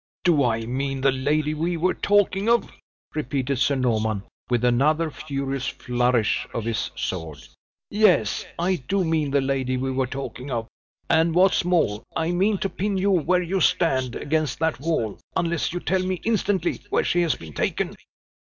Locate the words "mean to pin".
12.31-12.97